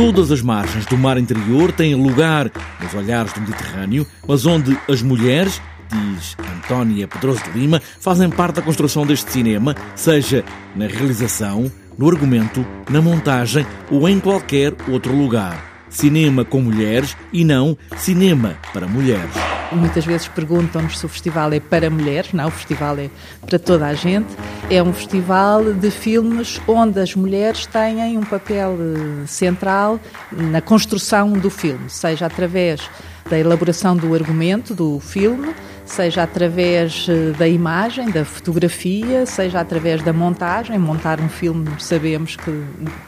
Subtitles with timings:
[0.00, 2.50] todas as margens do mar interior têm lugar
[2.82, 8.54] nos olhares do Mediterrâneo, mas onde as mulheres, diz Antónia Pedroso de Lima, fazem parte
[8.54, 10.42] da construção deste cinema, seja
[10.74, 15.62] na realização, no argumento, na montagem ou em qualquer outro lugar.
[15.90, 19.59] Cinema com mulheres e não cinema para mulheres.
[19.72, 22.32] Muitas vezes perguntam-nos se o festival é para mulheres.
[22.32, 23.08] Não, o festival é
[23.46, 24.28] para toda a gente.
[24.68, 30.00] É um festival de filmes onde as mulheres têm um papel eh, central
[30.32, 32.80] na construção do filme, seja através
[33.28, 35.54] da elaboração do argumento do filme,
[35.84, 40.78] seja através eh, da imagem, da fotografia, seja através da montagem.
[40.78, 42.64] Montar um filme sabemos que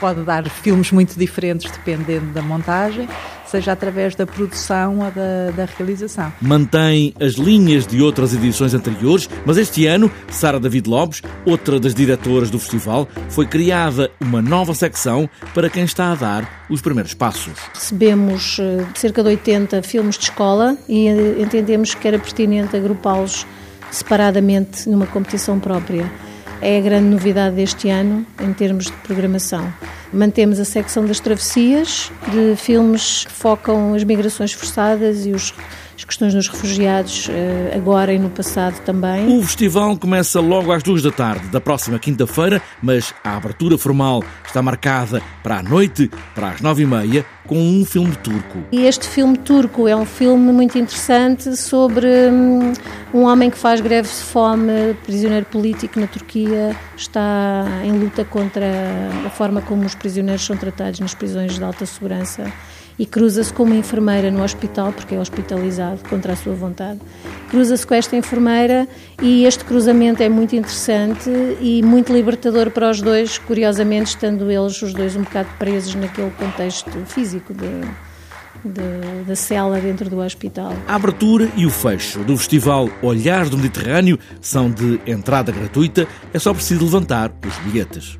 [0.00, 3.08] pode dar filmes muito diferentes dependendo da montagem,
[3.56, 6.30] seja através da produção ou da, da realização.
[6.42, 11.94] Mantém as linhas de outras edições anteriores, mas este ano, Sara David Lopes, outra das
[11.94, 17.14] diretoras do festival, foi criada uma nova secção para quem está a dar os primeiros
[17.14, 17.54] passos.
[17.72, 23.46] Recebemos eh, cerca de 80 filmes de escola e eh, entendemos que era pertinente agrupá-los
[23.90, 26.10] separadamente numa competição própria.
[26.60, 29.72] É a grande novidade deste ano em termos de programação.
[30.12, 35.52] Mantemos a secção das travessias, de filmes que focam as migrações forçadas e os
[35.96, 39.38] as questões dos refugiados eh, agora e no passado também.
[39.38, 44.22] O festival começa logo às duas da tarde da próxima quinta-feira, mas a abertura formal
[44.44, 48.58] está marcada para a noite, para as nove e meia, com um filme turco.
[48.72, 52.72] E este filme turco é um filme muito interessante sobre hum,
[53.14, 58.66] um homem que faz greve de fome, prisioneiro político na Turquia, está em luta contra
[59.24, 62.52] a forma como os prisioneiros são tratados nas prisões de alta segurança
[62.98, 67.00] e cruza-se com uma enfermeira no hospital, porque é hospitalizado contra a sua vontade.
[67.50, 68.88] Cruza-se com esta enfermeira
[69.22, 71.30] e este cruzamento é muito interessante
[71.60, 76.30] e muito libertador para os dois, curiosamente, estando eles os dois um bocado presos naquele
[76.30, 80.72] contexto físico de, da cela dentro do hospital.
[80.88, 86.38] A abertura e o fecho do festival Olhares do Mediterrâneo são de entrada gratuita, é
[86.38, 88.18] só preciso levantar os bilhetes.